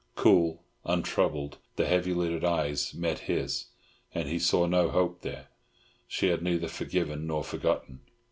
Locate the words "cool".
0.15-0.63